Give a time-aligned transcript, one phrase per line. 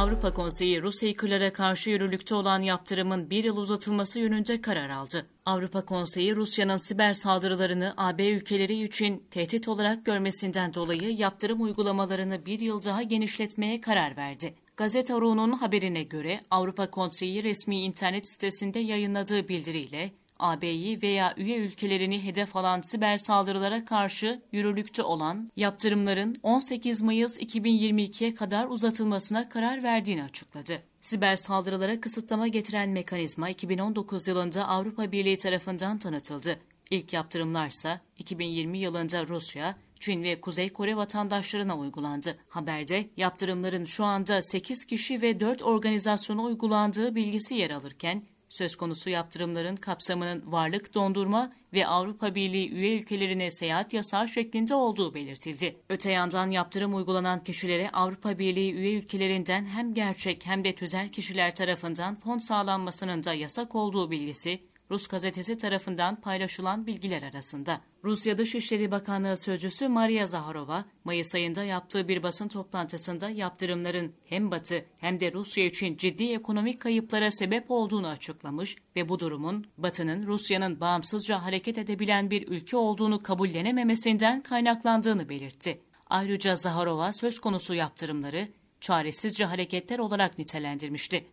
[0.00, 5.26] Avrupa Konseyi Rus hackerlara karşı yürürlükte olan yaptırımın bir yıl uzatılması yönünde karar aldı.
[5.46, 12.60] Avrupa Konseyi Rusya'nın siber saldırılarını AB ülkeleri için tehdit olarak görmesinden dolayı yaptırım uygulamalarını bir
[12.60, 14.54] yıl daha genişletmeye karar verdi.
[14.76, 22.24] Gazete Ru'nun haberine göre Avrupa Konseyi resmi internet sitesinde yayınladığı bildiriyle AB'yi veya üye ülkelerini
[22.24, 30.24] hedef alan siber saldırılara karşı yürürlükte olan yaptırımların 18 Mayıs 2022'ye kadar uzatılmasına karar verdiğini
[30.24, 30.82] açıkladı.
[31.02, 36.58] Siber saldırılara kısıtlama getiren mekanizma 2019 yılında Avrupa Birliği tarafından tanıtıldı.
[36.90, 42.38] İlk yaptırımlarsa 2020 yılında Rusya, Çin ve Kuzey Kore vatandaşlarına uygulandı.
[42.48, 49.10] Haberde yaptırımların şu anda 8 kişi ve 4 organizasyona uygulandığı bilgisi yer alırken söz konusu
[49.10, 55.76] yaptırımların kapsamının varlık dondurma ve Avrupa Birliği üye ülkelerine seyahat yasağı şeklinde olduğu belirtildi.
[55.88, 61.54] Öte yandan yaptırım uygulanan kişilere Avrupa Birliği üye ülkelerinden hem gerçek hem de tüzel kişiler
[61.54, 67.80] tarafından fon sağlanmasının da yasak olduğu bilgisi Rus gazetesi tarafından paylaşılan bilgiler arasında.
[68.04, 74.84] Rusya Dışişleri Bakanlığı Sözcüsü Maria Zaharova, Mayıs ayında yaptığı bir basın toplantısında yaptırımların hem Batı
[74.98, 80.80] hem de Rusya için ciddi ekonomik kayıplara sebep olduğunu açıklamış ve bu durumun Batı'nın Rusya'nın
[80.80, 85.80] bağımsızca hareket edebilen bir ülke olduğunu kabullenememesinden kaynaklandığını belirtti.
[86.10, 88.48] Ayrıca Zaharova söz konusu yaptırımları
[88.80, 91.24] çaresizce hareketler olarak nitelendirmişti.